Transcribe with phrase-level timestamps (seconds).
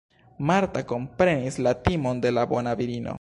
[0.51, 3.09] Marta komprenis la timon de la bona virino.